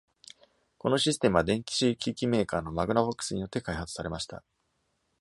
[0.79, 4.43] このシステムは、電子機器メーカーの Magnavox によって開発されました。